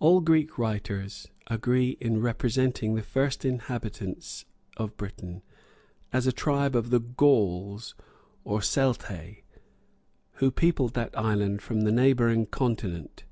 [0.00, 4.46] All ancient writers agree in representing the first inhabitants
[4.76, 5.42] of Britain
[6.12, 7.94] as a tribe of the Gauls
[8.42, 9.44] or Celtæ,
[10.38, 13.22] who peopled that island from the neighboring continent.